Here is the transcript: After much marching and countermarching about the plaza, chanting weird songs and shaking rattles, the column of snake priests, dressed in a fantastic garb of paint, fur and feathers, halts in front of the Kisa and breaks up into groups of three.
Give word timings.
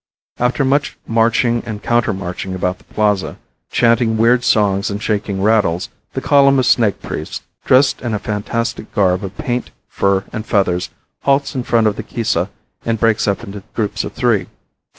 After 0.39 0.65
much 0.65 0.97
marching 1.05 1.61
and 1.63 1.83
countermarching 1.83 2.55
about 2.55 2.79
the 2.79 2.85
plaza, 2.85 3.37
chanting 3.69 4.17
weird 4.17 4.43
songs 4.43 4.89
and 4.89 4.99
shaking 4.99 5.43
rattles, 5.43 5.89
the 6.13 6.21
column 6.21 6.57
of 6.57 6.65
snake 6.65 7.03
priests, 7.03 7.41
dressed 7.65 8.01
in 8.01 8.15
a 8.15 8.17
fantastic 8.17 8.91
garb 8.95 9.23
of 9.23 9.37
paint, 9.37 9.69
fur 9.87 10.23
and 10.33 10.43
feathers, 10.43 10.89
halts 11.21 11.53
in 11.53 11.61
front 11.61 11.85
of 11.85 11.97
the 11.97 12.03
Kisa 12.03 12.49
and 12.83 12.99
breaks 12.99 13.27
up 13.27 13.43
into 13.43 13.61
groups 13.75 14.03
of 14.03 14.13
three. 14.13 14.47